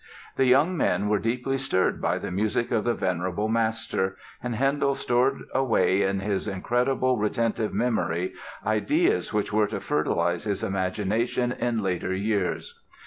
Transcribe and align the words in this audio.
The 0.35 0.47
young 0.47 0.75
men 0.75 1.09
were 1.09 1.19
deeply 1.19 1.59
stirred 1.59 2.01
by 2.01 2.17
the 2.17 2.31
music 2.31 2.71
of 2.71 2.85
the 2.85 2.95
venerable 2.95 3.47
master 3.49 4.17
and 4.41 4.55
Handel 4.55 4.95
stored 4.95 5.43
away 5.53 6.01
in 6.01 6.21
his 6.21 6.47
incredibly 6.47 7.15
retentive 7.21 7.71
memory 7.71 8.33
ideas 8.65 9.31
which 9.31 9.53
were 9.53 9.67
to 9.67 9.79
fertilize 9.79 10.45
his 10.45 10.63
imagination 10.63 11.51
in 11.51 11.83
later 11.83 12.15
years. 12.15 12.79